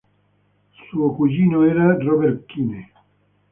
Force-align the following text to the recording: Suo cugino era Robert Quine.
Suo 0.87 1.13
cugino 1.13 1.63
era 1.63 1.95
Robert 1.99 2.47
Quine. 2.47 2.91